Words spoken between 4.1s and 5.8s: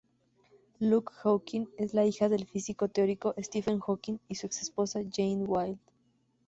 y su exesposa Jane Wilde.